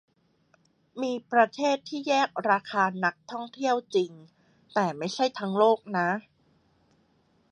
[1.01, 4.11] มีประเทศที่แยกราคานักท่องเที่ยวจริง
[4.73, 6.09] แต่ไม่ใช่ทั้งโลกนะ